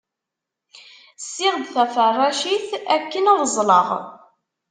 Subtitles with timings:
[1.23, 3.87] Ssiɣ-d taferracit akken ad ẓleɣ.